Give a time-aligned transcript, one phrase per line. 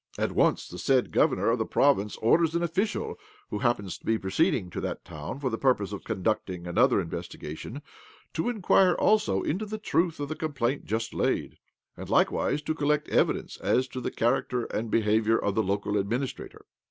[0.17, 3.19] At once the said governor of the province orders an official
[3.51, 7.39] who happens to be proceeding to that town for the purpose of conducting another investi
[7.39, 7.83] gation
[8.33, 11.59] to inquire also into the truth of the complaint just laid,
[11.95, 16.65] and likewise to collect evidence as to the character and behaviour of the local administrator.